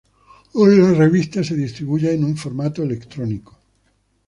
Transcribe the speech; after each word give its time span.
Hoy 0.53 0.77
la 0.79 0.95
revista 0.95 1.43
se 1.43 1.55
distribuye 1.55 2.11
en 2.11 2.23
un 2.23 2.35
formato 2.35 2.81
electrónico. 2.81 3.59